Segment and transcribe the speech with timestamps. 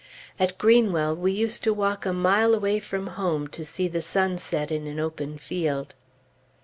[0.39, 4.39] At Greenwell, we used to walk a mile away from home to see the sun
[4.39, 5.93] set in an open field.